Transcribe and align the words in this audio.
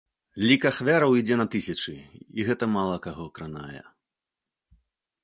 Лік 0.51 0.63
ахвяраў 0.69 1.11
ідзе 1.19 1.35
на 1.41 1.45
тысячы, 1.57 1.93
і 2.37 2.45
гэта 2.47 2.71
мала 2.79 2.97
каго 3.05 3.25
кранае. 3.37 3.81